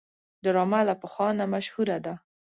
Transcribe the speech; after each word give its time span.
ډرامه 0.43 0.79
له 0.89 0.95
پخوا 1.01 1.29
نه 1.39 1.45
مشهوره 1.53 1.97
ده 2.05 2.13